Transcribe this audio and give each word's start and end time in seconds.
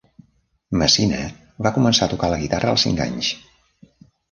Messina 0.81 1.19
va 1.67 1.73
començar 1.77 2.09
a 2.09 2.13
tocar 2.15 2.31
la 2.33 2.41
guitarra 2.47 2.73
als 2.75 2.89
cinc 2.89 3.05
anys. 3.09 3.33